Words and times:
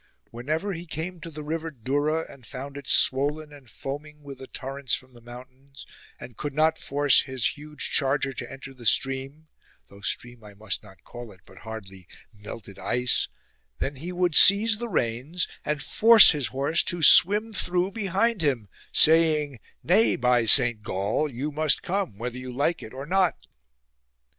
Whenever 0.31 0.73
he 0.73 0.87
came 0.87 1.21
to 1.21 1.29
the 1.29 1.43
river 1.43 1.69
Dura 1.69 2.25
and 2.27 2.43
found 2.43 2.75
it 2.75 2.87
swollen 2.87 3.53
and 3.53 3.69
foaming 3.69 4.23
with 4.23 4.39
the 4.39 4.47
torrents 4.47 4.95
from 4.95 5.13
the 5.13 5.21
mountains, 5.21 5.85
and 6.19 6.35
could 6.35 6.55
not 6.55 6.79
force 6.79 7.21
his 7.25 7.55
huge 7.55 7.91
charger 7.91 8.33
to 8.33 8.51
enter 8.51 8.73
the 8.73 8.87
stream 8.87 9.47
(though 9.89 10.01
stream 10.01 10.43
I 10.43 10.55
must 10.55 10.81
not 10.81 11.03
call 11.03 11.31
it, 11.31 11.41
but 11.45 11.59
hardly 11.59 12.07
melted 12.33 12.79
ice), 12.79 13.27
then 13.77 13.97
he 13.97 14.11
would 14.11 14.33
seize 14.33 14.79
the 14.79 14.89
reins 14.89 15.47
and 15.63 15.83
force 15.83 16.31
his 16.31 16.47
horse 16.47 16.81
to 16.85 17.03
swim 17.03 17.53
through 17.53 17.91
behind 17.91 18.41
him, 18.41 18.69
saying:" 18.91 19.59
Nay, 19.83 20.15
by 20.15 20.45
Saint 20.45 20.81
Gall, 20.81 21.29
you 21.29 21.51
must 21.51 21.83
come, 21.83 22.17
whether 22.17 22.39
you 22.39 22.51
like 22.51 22.81
it 22.81 22.91
or 22.95 23.05
not 23.05 23.45